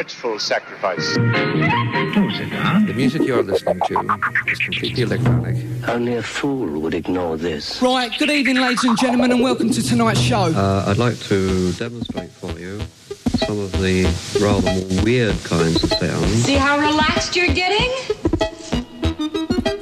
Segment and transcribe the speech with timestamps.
[0.00, 1.14] dreadful sacrifice.
[1.14, 5.56] The music you're listening to is completely electronic.
[5.86, 7.82] Only a fool would ignore this.
[7.82, 10.54] Right, good evening, ladies and gentlemen, and welcome to tonight's show.
[10.56, 12.80] Uh, I'd like to demonstrate for you
[13.44, 14.04] some of the
[14.40, 16.44] rather more weird kinds of sounds.
[16.44, 17.90] See how relaxed you're getting?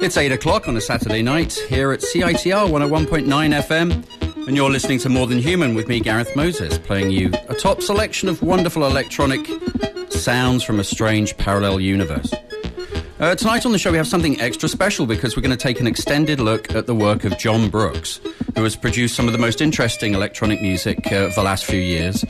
[0.01, 3.25] It's 8 o'clock on a Saturday night here at CITR 101.9
[3.63, 7.55] FM, and you're listening to More Than Human with me, Gareth Moses, playing you a
[7.55, 9.47] top selection of wonderful electronic
[10.19, 12.33] sounds from a strange parallel universe.
[13.19, 15.79] Uh, tonight on the show, we have something extra special because we're going to take
[15.79, 18.21] an extended look at the work of Jon Brooks,
[18.55, 21.79] who has produced some of the most interesting electronic music uh, of the last few
[21.79, 22.23] years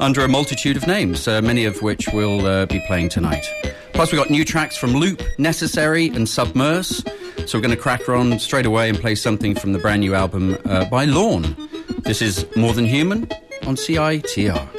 [0.00, 3.44] under a multitude of names, uh, many of which we'll uh, be playing tonight.
[3.92, 7.02] Plus, we've got new tracks from Loop, Necessary, and Submerse.
[7.48, 10.14] So we're going to crack on straight away and play something from the brand new
[10.14, 11.56] album uh, by Lorn.
[12.00, 13.22] This is More Than Human
[13.66, 14.75] on CITR.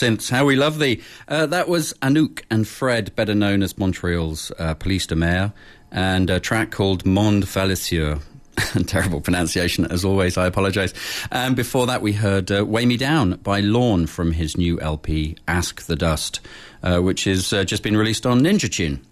[0.00, 0.30] Synths.
[0.30, 1.02] How we love thee.
[1.28, 5.52] Uh, that was Anouk and Fred, better known as Montreal's uh, Police de Mer,
[5.92, 8.18] and a track called Monde Falicieux.
[8.86, 10.38] Terrible pronunciation, as always.
[10.38, 10.94] I apologise.
[11.30, 15.36] And before that, we heard uh, "Weigh Me Down" by Lorn from his new LP
[15.46, 16.40] "Ask the Dust,"
[16.82, 19.04] uh, which has uh, just been released on Ninja Tune.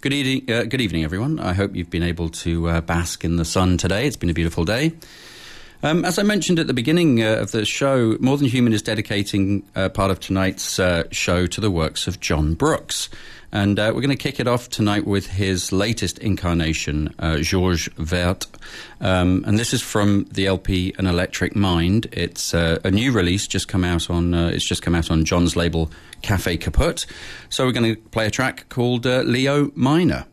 [0.00, 1.40] Good, evening, uh, good evening, everyone.
[1.40, 4.06] I hope you've been able to bask in the sun today.
[4.06, 4.92] It's been a beautiful day.
[5.86, 8.82] Um, as I mentioned at the beginning uh, of the show, More Than Human is
[8.82, 13.08] dedicating uh, part of tonight's uh, show to the works of Jon Brooks.
[13.52, 17.88] And uh, we're going to kick it off tonight with his latest incarnation, uh, Georges
[17.98, 18.46] Vert.
[19.00, 22.08] Um, and this is from the LP An Electric Mind.
[22.10, 24.34] It's uh, a new release, just come out on.
[24.34, 27.06] it's just come out on Jon's label, Cafe Kaput.
[27.48, 30.26] So we're going to play a track called Leo Minor.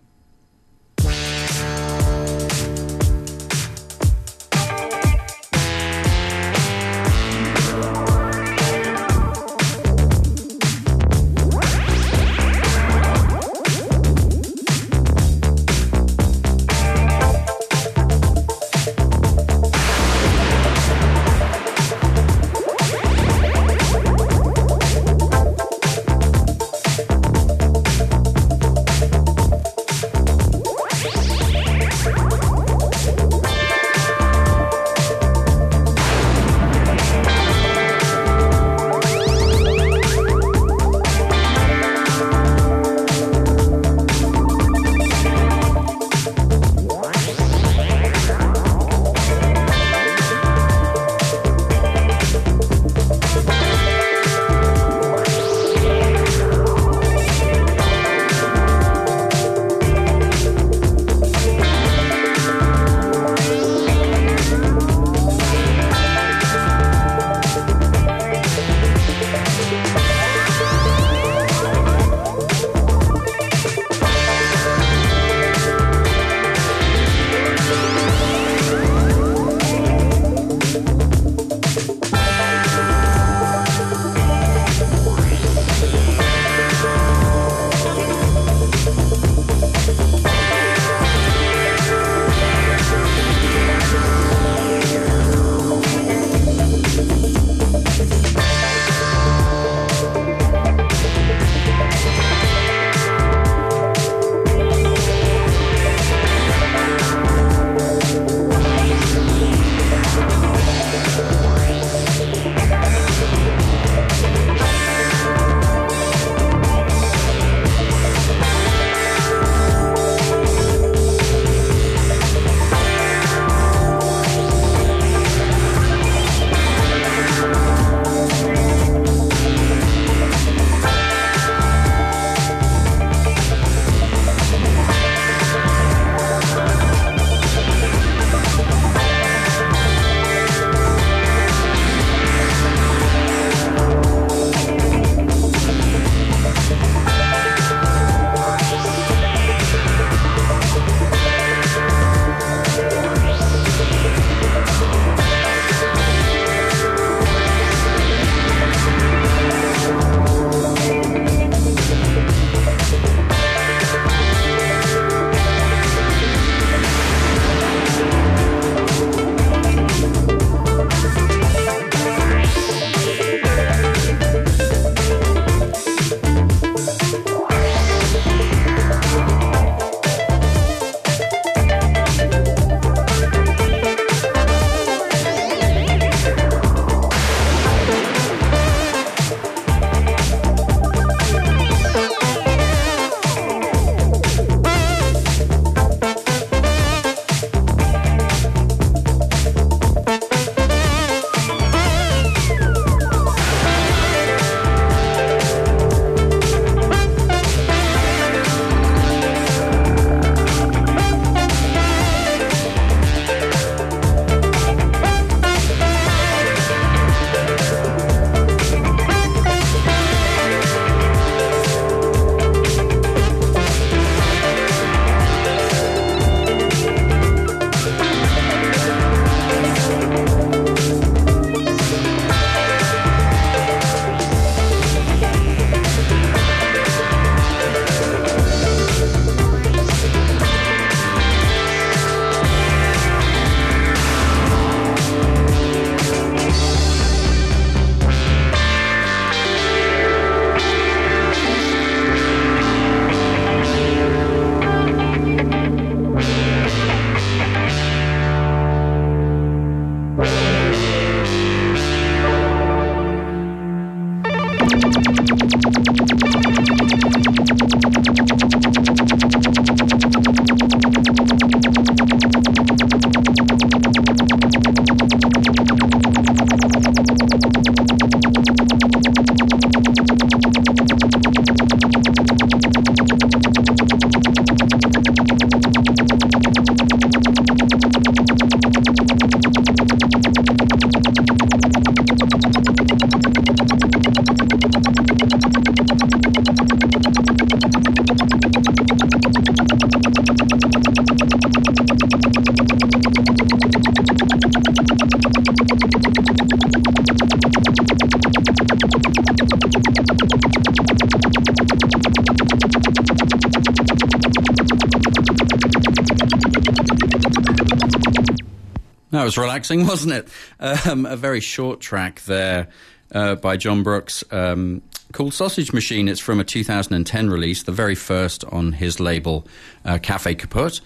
[319.13, 320.27] That was relaxing, wasn't it?
[320.59, 322.68] Um, a very short track there
[323.13, 324.81] uh, by Jon Brooks um,
[325.13, 326.09] called Sausage Machine.
[326.09, 329.47] It's from a 2010 release, the very first on his label,
[329.85, 330.81] uh, Cafe Kaput.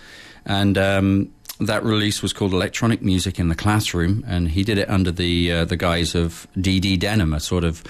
[0.46, 4.90] And um, that release was called Electronic Music in the Classroom, and he did it
[4.90, 6.98] under the, uh, the guise of D.D.
[6.98, 7.84] Denham, a sort of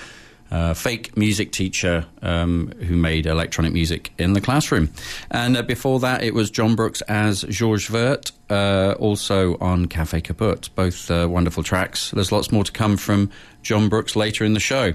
[0.49, 4.89] uh, fake music teacher um, who made electronic music in the classroom.
[5.29, 10.21] And uh, before that, it was Jon Brooks as Georges Vert, uh, also on Cafe
[10.21, 10.69] Kaput.
[10.75, 12.11] Both uh, wonderful tracks.
[12.11, 13.29] There's lots more to come from
[13.61, 14.93] Jon Brooks later in the show.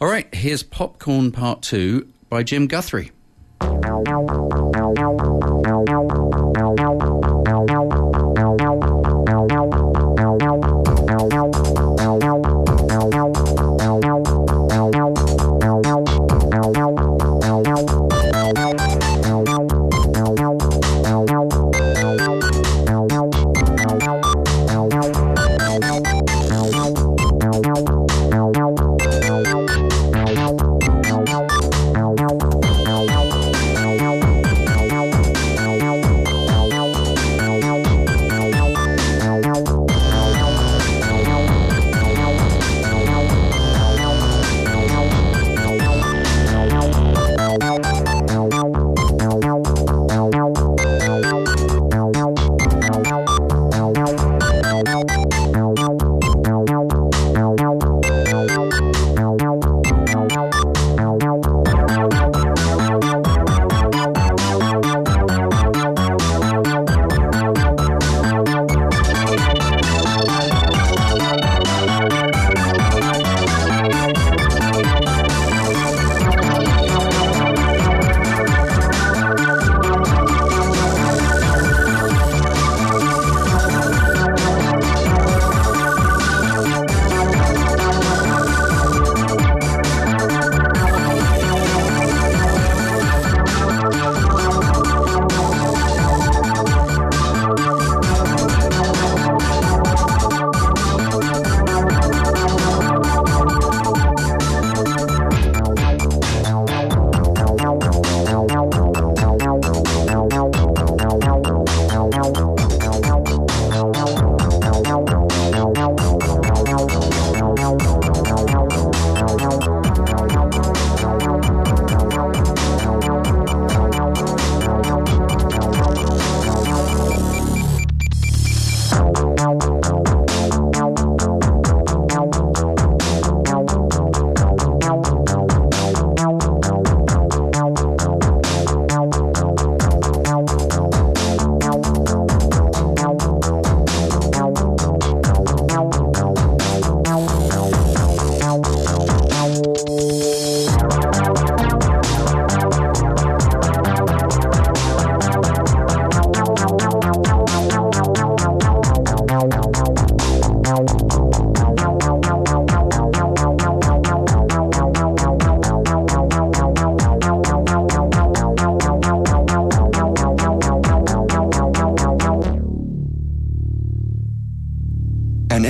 [0.00, 3.12] All right, here's Popcorn Part 2 by Jim Guthrie.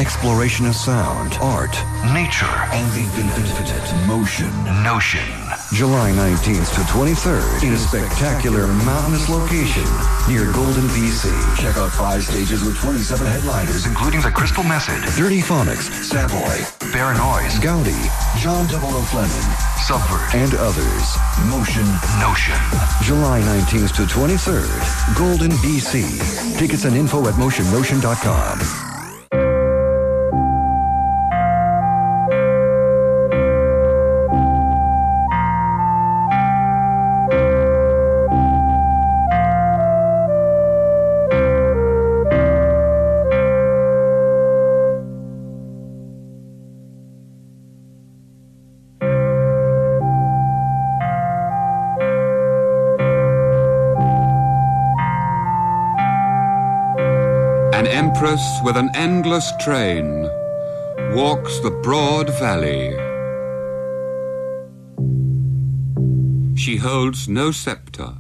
[0.05, 1.73] Exploration of sound, art,
[2.13, 2.45] nature,
[2.77, 4.53] and the infinite motion.
[4.85, 5.25] Notion.
[5.73, 9.89] July 19th to 23rd in a spectacular mountainous location
[10.29, 11.33] near Golden, BC.
[11.57, 16.61] Check out five stages with 27 headliners, including The Crystal Method, Dirtyphonics, Savoy,
[16.93, 17.97] Noise, Gaudi,
[18.37, 19.01] John Double O.
[19.09, 19.49] Fleming,
[19.89, 21.17] Subvert, and others.
[21.49, 21.89] Motion
[22.21, 22.61] Notion.
[23.01, 26.59] July 19th to 23rd, Golden, BC.
[26.59, 28.94] Tickets and info at motionnotion.com.
[58.65, 60.23] with an endless train
[61.13, 62.97] walks the broad valley.
[66.57, 68.15] She holds no scepter,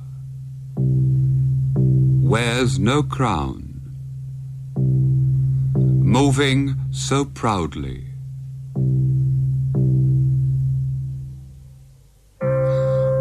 [0.76, 3.80] wears no crown,
[6.18, 8.04] moving so proudly.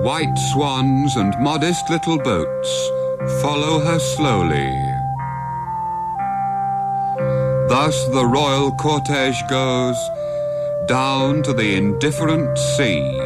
[0.03, 2.71] White swans and modest little boats
[3.41, 4.82] follow her slowly.
[7.73, 9.97] Thus the royal cortege goes
[10.87, 13.17] down to the indifferent sea.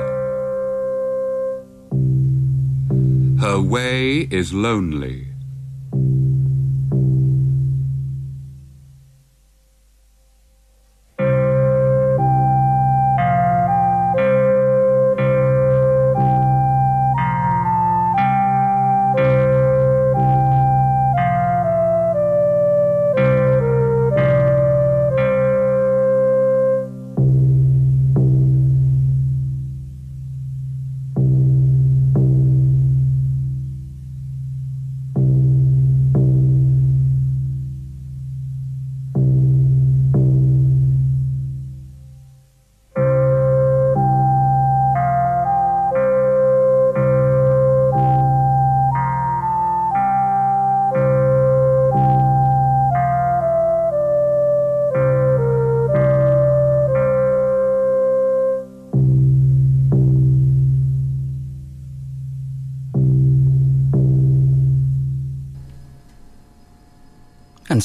[3.42, 5.27] Her way is lonely.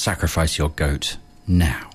[0.02, 1.88] Sacrifice your goat now.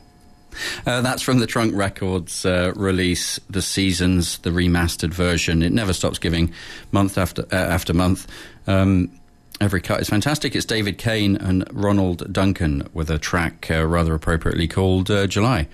[0.86, 5.62] Uh, that's from the Trunk Records uh, release, The Seasons, the remastered version.
[5.62, 6.54] It never stops giving
[6.94, 8.26] month after uh, after month.
[8.66, 9.12] Um,
[9.60, 10.56] every cut is fantastic.
[10.56, 15.68] It's David Cain and Ronald Duncan with a track uh, rather appropriately called uh, July.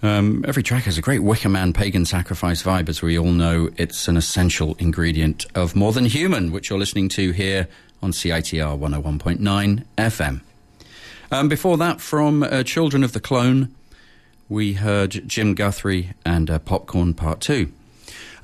[0.00, 3.68] Um, every track has a great Wicker Man pagan sacrifice vibe, as we all know.
[3.76, 7.66] It's an essential ingredient of More Than Human, which you're listening to here
[8.00, 10.40] on CITR 101.9 FM.
[11.32, 13.74] Um, before that, from uh, Children of the Clone,
[14.50, 17.72] we heard Jim Guthrie and uh, Popcorn Part 2.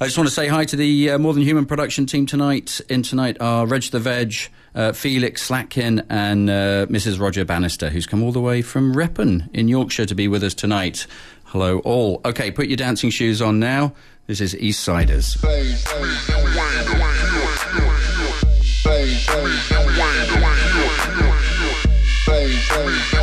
[0.01, 2.81] I just want to say hi to the uh, More Than Human production team tonight.
[2.88, 4.33] In tonight are Reg the Veg,
[4.74, 7.20] uh, Felix Slatkin, and uh, Mrs.
[7.20, 10.55] Roger Bannister, who's come all the way from Ripon in Yorkshire to be with us
[10.55, 11.07] tonight.
[11.44, 12.22] Hello, all.
[12.24, 13.92] Okay, put your dancing shoes on now.
[14.27, 15.37] This is East Siders.
[22.78, 23.17] Hey.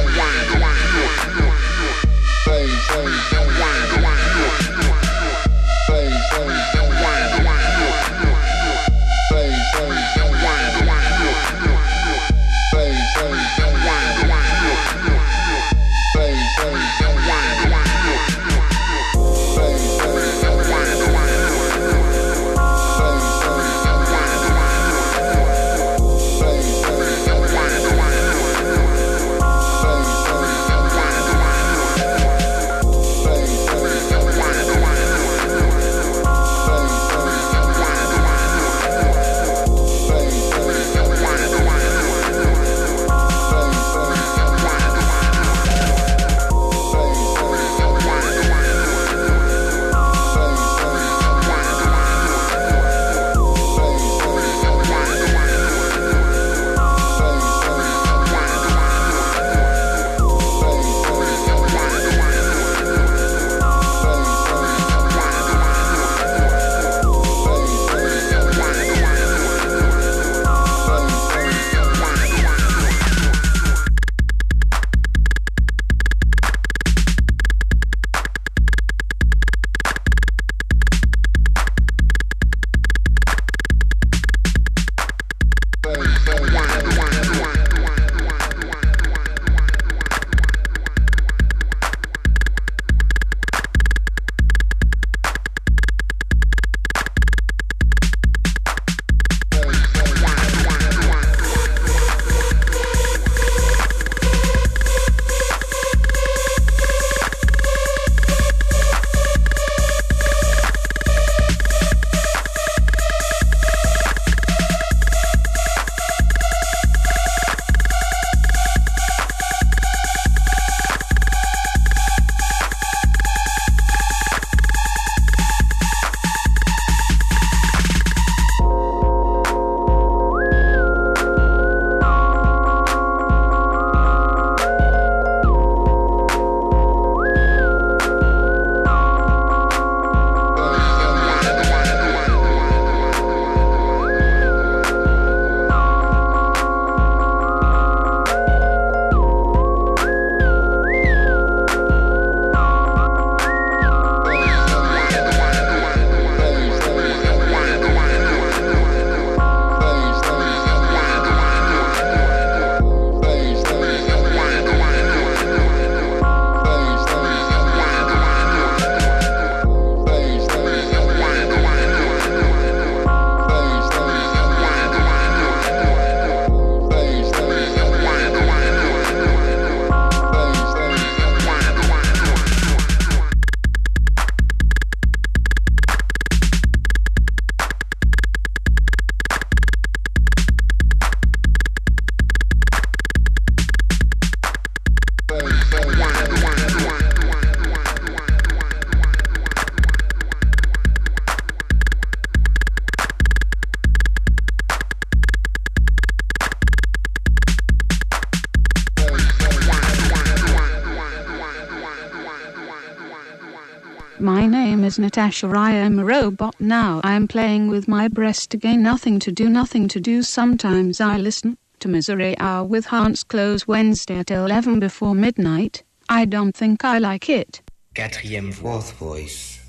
[214.97, 215.47] My name Natasha.
[215.47, 217.01] I am a robot now.
[217.03, 218.81] I am playing with my breast again.
[218.81, 220.21] Nothing to do, nothing to do.
[220.23, 225.83] Sometimes I listen to Misery Hour with Hans Close Wednesday at 11 before midnight.
[226.07, 227.61] I don't think I like it.
[227.93, 229.59] Quatrième fourth voice.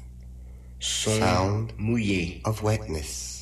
[0.78, 3.35] Sound mouillé of wetness.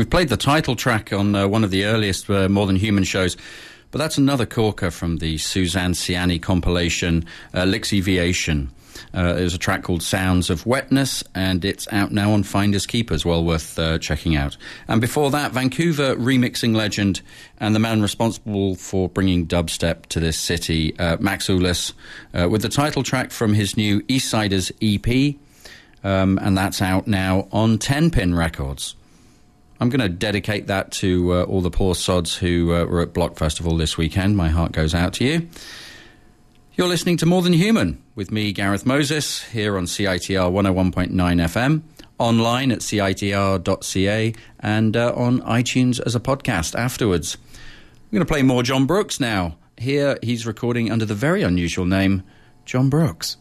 [0.00, 3.04] We've played the title track on uh, one of the earliest uh, More Than Human
[3.04, 3.36] shows,
[3.90, 8.68] but that's another corker from the Suzanne Ciani compilation, uh, Lixiviation.
[9.12, 13.26] Uh, there's a track called Sounds of Wetness, and it's out now on Finders Keepers,
[13.26, 14.56] well worth uh, checking out.
[14.88, 17.20] And before that, Vancouver remixing legend
[17.58, 21.92] and the man responsible for bringing dubstep to this city, uh, Max Ulis,
[22.32, 25.36] uh, with the title track from his new Eastsiders EP,
[26.02, 28.94] um, and that's out now on 10 Pin Records.
[29.80, 33.14] I'm going to dedicate that to uh, all the poor sods who uh, were at
[33.14, 34.36] Bloc Festival this weekend.
[34.36, 35.48] My heart goes out to you.
[36.74, 41.82] You're listening to More Than Human with me, Gareth Moses, here on CITR 101.9 FM,
[42.18, 47.38] online at citr.ca, and uh, on iTunes as a podcast afterwards.
[47.54, 49.56] I'm going to play more Jon Brooks now.
[49.78, 52.22] Here he's recording under the very unusual name
[52.66, 53.38] Jon Brooks.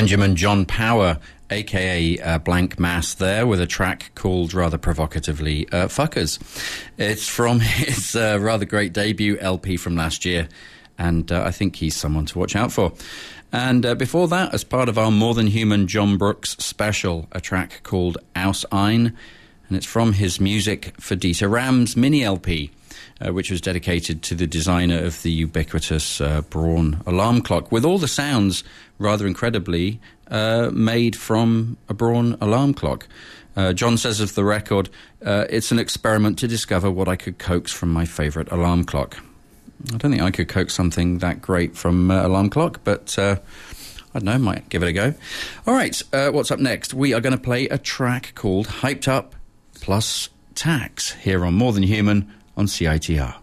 [0.00, 1.18] Benjamin John Power,
[1.50, 6.38] aka uh, Blank Mass, there with a track called rather provocatively uh, Fuckers.
[6.96, 10.48] It's from his uh, rather great debut LP from last year,
[10.96, 12.94] and uh, I think he's someone to watch out for.
[13.52, 17.40] And uh, before that, as part of our More Than Human Jon Brooks special, a
[17.42, 19.14] track called Aus Ein,
[19.68, 22.70] and it's from his Music for Dieter Rams mini LP
[23.20, 27.84] uh, which was dedicated to the designer of the ubiquitous uh, Braun alarm clock, with
[27.84, 28.64] all the sounds,
[29.00, 33.08] rather incredibly, uh, made from a Braun alarm clock.
[33.56, 34.88] Uh, Jon says of the record,
[35.24, 39.18] uh, it's an experiment to discover what I could coax from my favourite alarm clock.
[39.92, 44.18] I don't think I could coax something that great from uh, alarm clock, but I
[44.18, 45.14] don't know, might give it a go.
[45.66, 46.92] All right, uh, what's up next?
[46.92, 49.34] We are going to play a track called Hyped Up
[49.80, 53.36] Plus Tax here on More Than Human on CITR.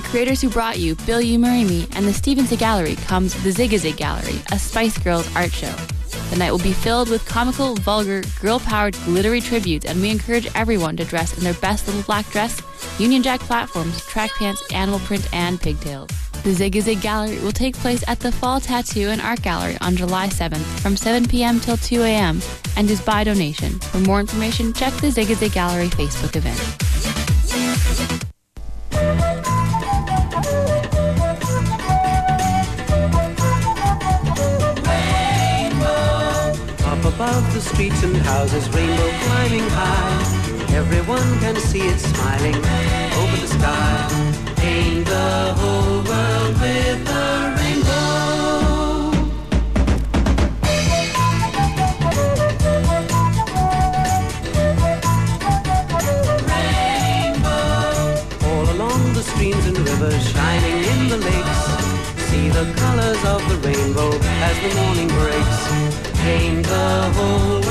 [0.00, 3.76] Creators who brought you Bill You Marry Me and the Stevenson Gallery comes the Zig
[3.76, 5.74] Zig Gallery, a Spice Girls art show.
[6.30, 10.48] The night will be filled with comical, vulgar, girl powered, glittery tributes, and we encourage
[10.54, 12.62] everyone to dress in their best little black dress,
[12.98, 16.08] Union Jack platforms, track pants, animal print, and pigtails.
[16.42, 19.94] The Zig Zig Gallery will take place at the Fall Tattoo and Art Gallery on
[19.94, 21.60] July 7th from 7 p.m.
[21.60, 22.40] till 2 a.m.
[22.76, 23.78] and is by donation.
[23.78, 27.11] For more information, check the Zig Zig Gallery Facebook event.
[37.62, 40.74] Streets and houses, rainbow climbing high.
[40.74, 44.08] Everyone can see it smiling over the sky.
[44.56, 49.12] Paint the whole world with a rainbow.
[57.32, 58.46] Rainbow.
[58.48, 61.60] All along the streams and rivers, shining in the lakes.
[62.28, 64.10] See the colors of the rainbow
[64.48, 65.91] as the morning breaks.
[66.22, 67.61] Paint the whole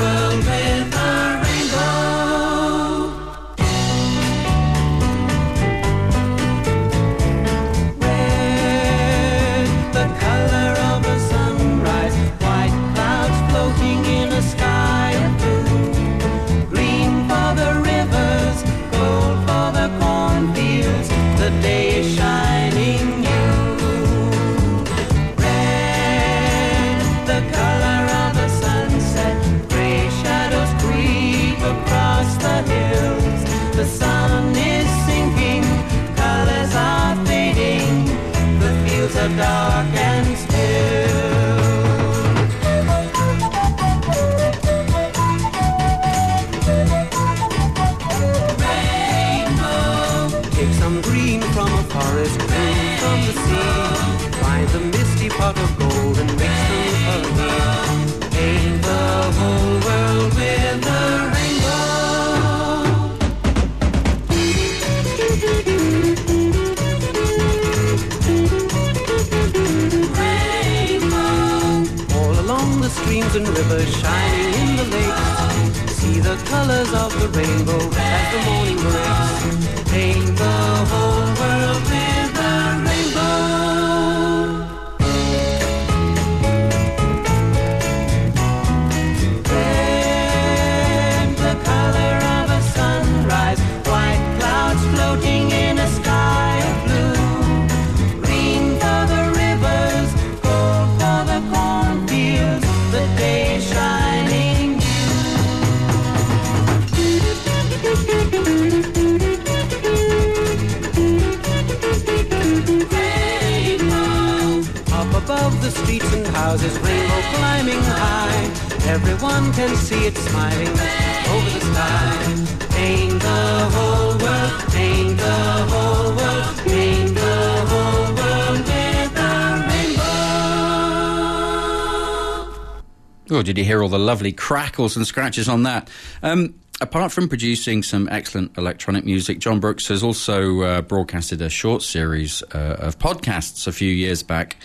[133.52, 135.90] did you hear all the lovely crackles and scratches on that?
[136.22, 141.50] Um, apart from producing some excellent electronic music, Jon Brooks has also uh, broadcasted a
[141.50, 144.56] short series uh, of podcasts a few years back.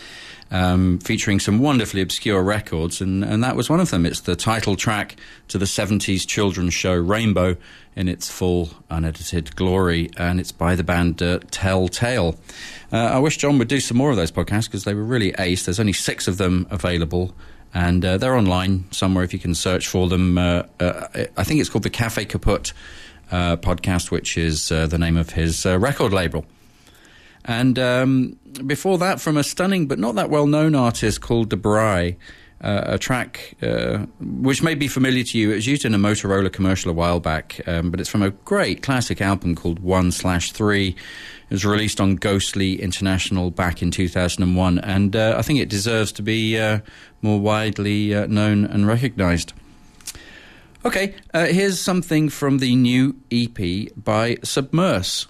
[0.50, 4.06] Um, featuring some wonderfully obscure records, and, and that was one of them.
[4.06, 5.18] It's the title track
[5.50, 7.58] to the 70s children's show Rainbow
[7.98, 12.40] in its full unedited glory, and it's by the band uh, Telltale.
[12.94, 15.36] Uh, I wish Jon would do some more of those podcasts because they were really
[15.38, 15.66] ace.
[15.66, 17.36] There's only six of them available
[17.78, 20.36] and uh, they're online somewhere if you can search for them.
[20.36, 21.08] Uh, uh,
[21.38, 22.74] I think it's called the Cafe Kaput
[23.32, 26.44] uh, podcast, which is uh, the name of his uh, record label.
[27.46, 32.16] And um, before that, from a stunning but not that well known artist called Dabrye,
[32.62, 35.52] uh, a track uh, which may be familiar to you.
[35.52, 38.32] It was used in a Motorola commercial a while back, um, but it's from a
[38.32, 40.90] great classic album called One Slash Three.
[40.90, 46.12] It was released on Ghostly International back in 2001, and uh, I think it deserves
[46.14, 46.80] to be uh,
[47.22, 49.54] more widely uh, known and recognized.
[50.84, 55.28] Okay, uh, here's something from the new EP by Submerse.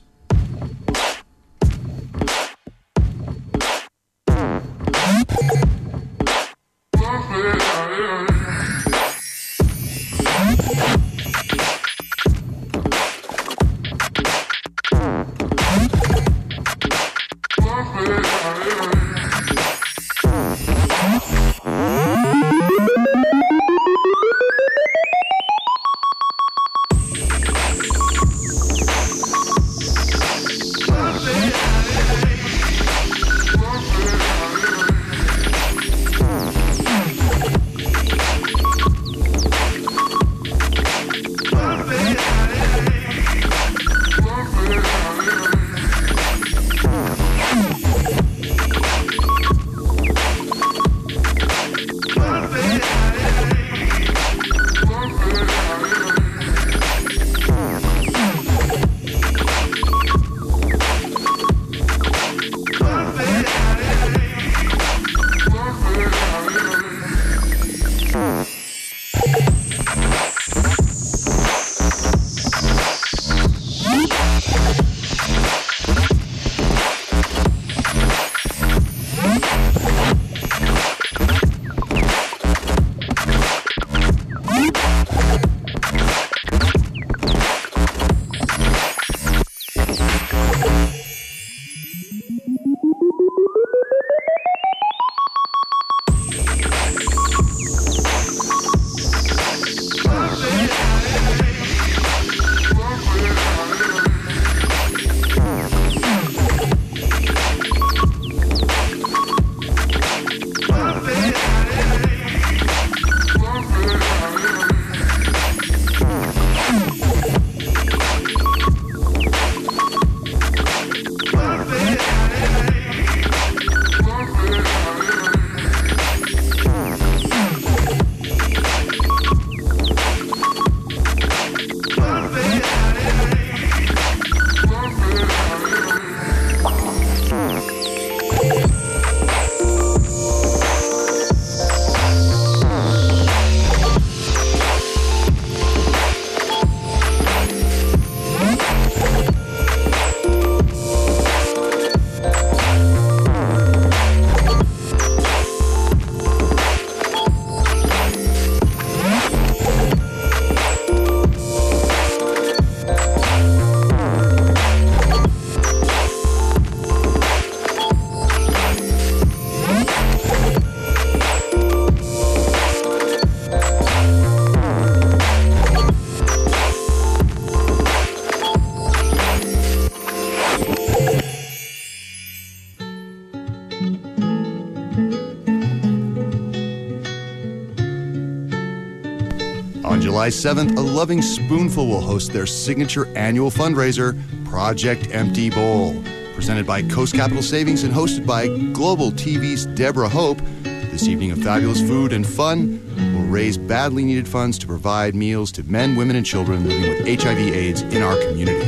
[190.02, 196.02] July 7th, a loving spoonful will host their signature annual fundraiser, Project Empty Bowl.
[196.36, 201.39] Presented by Coast Capital Savings and hosted by Global TV's Deborah Hope, this evening of
[201.39, 202.82] fabulous food and fun
[203.14, 207.22] will raise badly needed funds to provide meals to men, women, and children living with
[207.22, 208.66] HIV/AIDS in our community.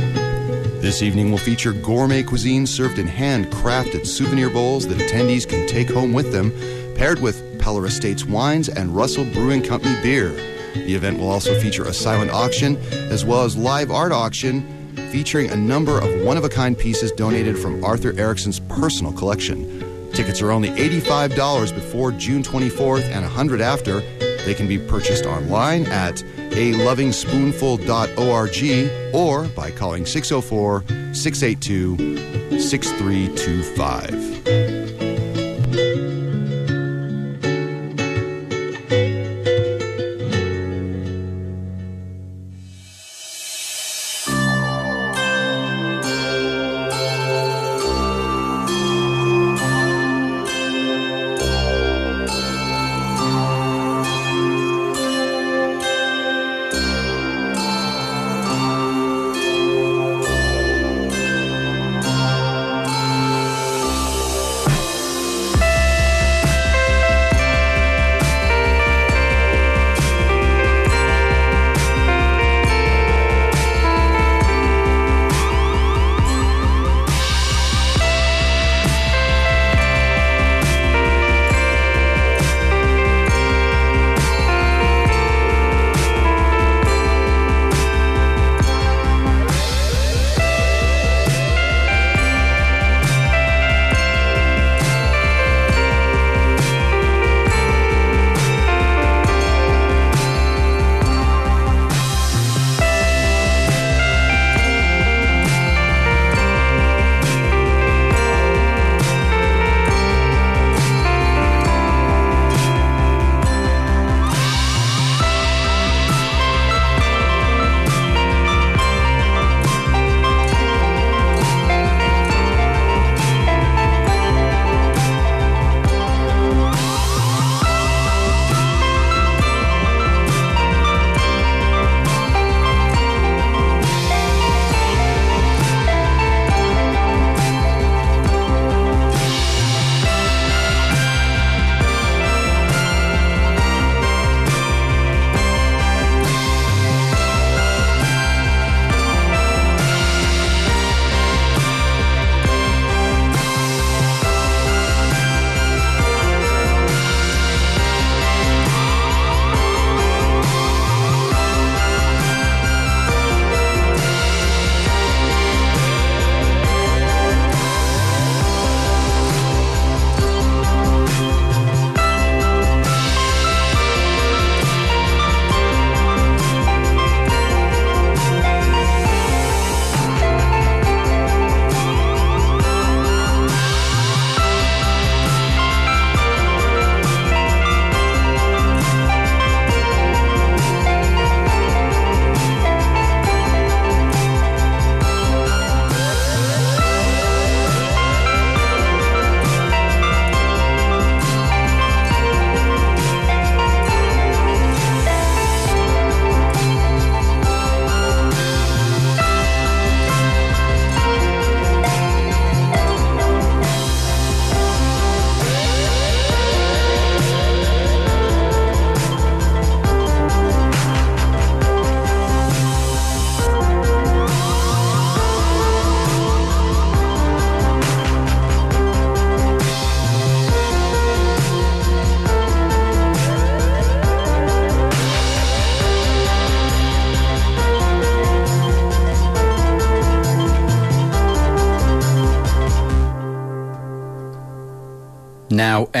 [0.80, 5.90] This evening will feature gourmet cuisine served in handcrafted souvenir bowls that attendees can take
[5.90, 6.52] home with them,
[6.96, 10.34] paired with Peller Estates wines and Russell Brewing Company beer.
[10.74, 14.62] The event will also feature a silent auction as well as live art auction
[15.10, 20.10] featuring a number of one of a kind pieces donated from Arthur Erickson's personal collection.
[20.12, 24.00] Tickets are only $85 before June 24th and 100 after.
[24.44, 34.59] They can be purchased online at a lovingspoonful.org or by calling 604 682 6325.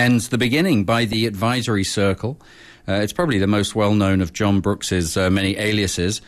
[0.00, 2.40] Ends the beginning by the Advisory Circle.
[2.88, 6.22] Uh, it's probably the most well known of Jon Brooks's uh, many aliases,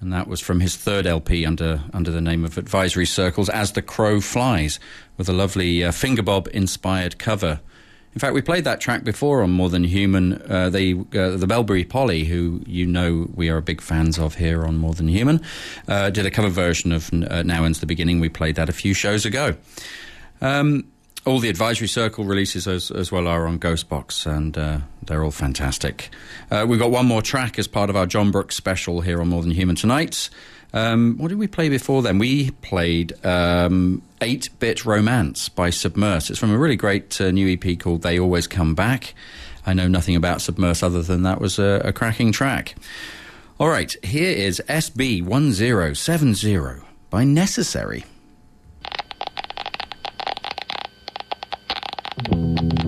[0.00, 3.72] and that was from his third LP under under the name of Advisory Circles, As
[3.72, 4.80] the Crow Flies,
[5.18, 7.60] with a lovely uh, fingerbob inspired cover.
[8.14, 10.40] In fact, we played that track before on More Than Human.
[10.50, 14.64] Uh, they, uh, the Belbury Poly, who you know we are big fans of here
[14.64, 15.42] on More Than Human,
[15.88, 18.18] uh, did a cover version of uh, Now Ends the Beginning.
[18.18, 19.56] We played that a few shows ago.
[20.40, 20.89] Um,
[21.26, 25.30] all the Advisory Circle releases as, as well are on Ghostbox, and uh, they're all
[25.30, 26.08] fantastic.
[26.50, 29.28] Uh, we've got one more track as part of our Jon Brooks special here on
[29.28, 30.30] More Than Human tonight.
[30.72, 32.18] Um, what did we play before then?
[32.18, 36.30] We played um, 8 Bit Romance by Submerse.
[36.30, 39.14] It's from a really great uh, new EP called They Always Come Back.
[39.66, 42.74] I know nothing about Submerse other than that was a, a cracking track.
[43.58, 48.06] All right, here is SB1070 by Necessary.
[52.28, 52.79] Thank you.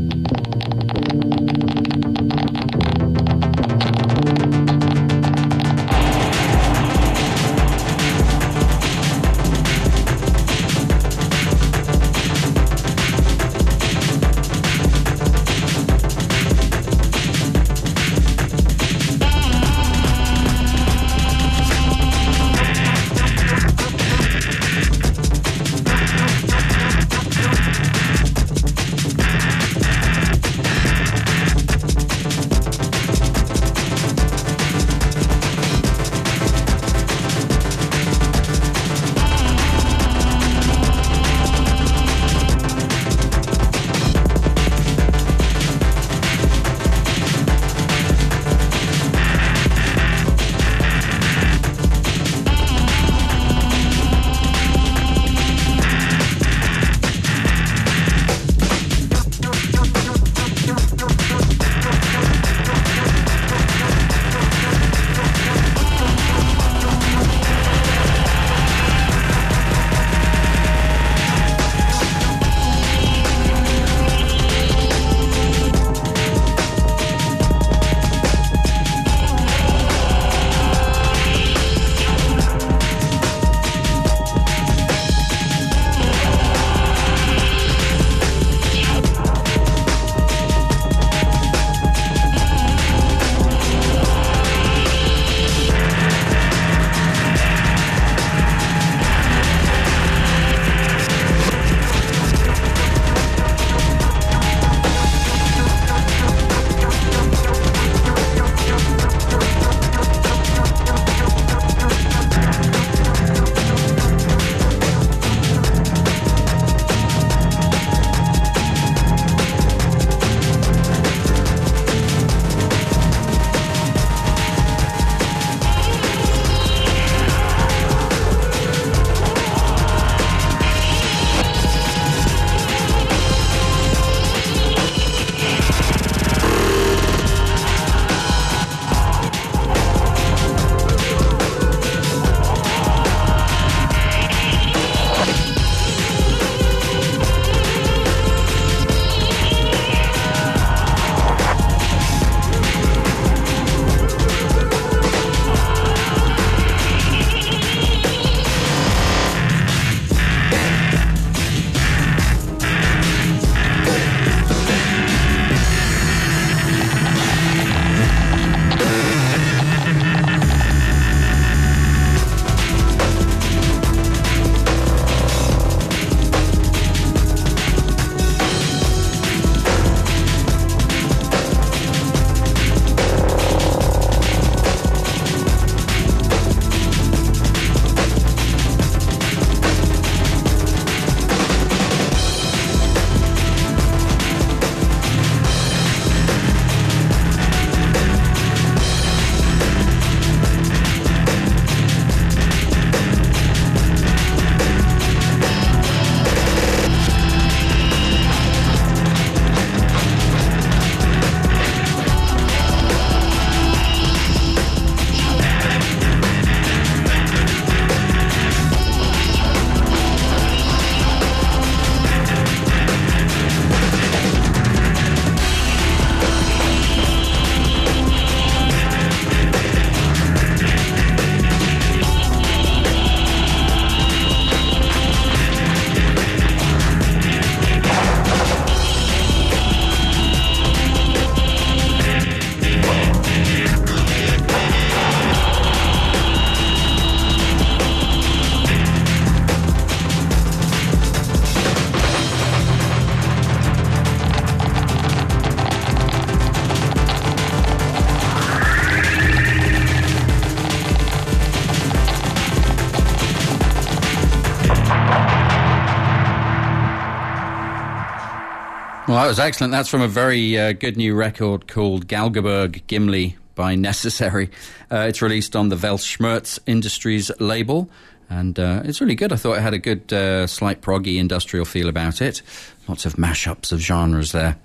[269.12, 269.72] Well, that was excellent.
[269.72, 274.48] That's from a very uh, good new record called Galgeberg Gimli by Necessary.
[274.90, 277.90] Uh, it's released on the Weltschmerz Industries label,
[278.30, 279.30] and uh, it's really good.
[279.30, 282.40] I thought it had a good, uh, slight proggy industrial feel about it.
[282.88, 284.56] Lots of mashups of genres there.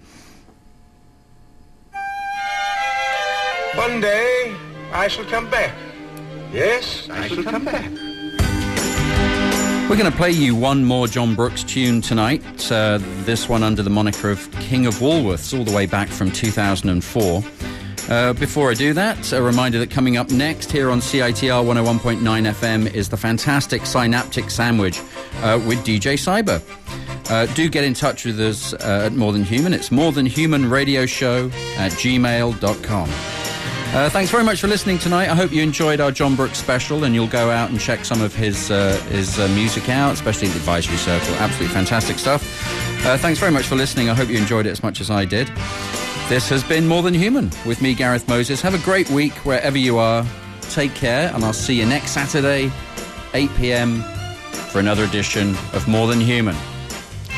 [3.76, 4.56] One day
[4.94, 5.76] I shall come back.
[6.54, 7.92] Yes, I shall come back.
[9.90, 12.44] We're going to play you one more Jon Brooks tune tonight.
[12.70, 16.30] Uh, this one under the moniker of King of Woolworths, all the way back from
[16.30, 17.44] 2004.
[18.10, 22.20] Uh, before I do that, a reminder that coming up next here on CITR 101.9
[22.20, 25.00] FM is the fantastic Synaptic Sandwich
[25.42, 26.62] uh, with DJ Cyber.
[27.32, 29.74] Uh, do get in touch with us uh, at More Than Human.
[29.74, 31.46] It's More Than Human Radio Show
[31.78, 33.47] at gmail.com.
[33.94, 35.30] Uh, thanks very much for listening tonight.
[35.30, 38.22] I hope you enjoyed our Jon Brooks special, and you'll go out and check some
[38.22, 41.34] of his uh, his uh, music out, especially the Advisory Circle.
[41.36, 42.44] Absolutely fantastic stuff.
[43.06, 44.10] Uh, thanks very much for listening.
[44.10, 45.48] I hope you enjoyed it as much as I did.
[46.30, 48.62] This has been More Than Human with me, Gareth Moses.
[48.62, 50.26] Have a great week wherever you are.
[50.62, 52.70] Take care, and I'll see you next Saturday,
[53.34, 54.02] 8 p.m.,
[54.72, 56.56] for another edition of More Than Human.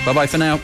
[0.04, 0.60] Bye bye for now.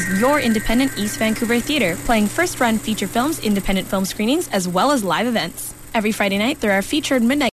[0.00, 4.66] Is your independent East Vancouver theatre, playing first run feature films, independent film screenings, as
[4.66, 5.74] well as live events.
[5.92, 7.48] Every Friday night, there are featured midnight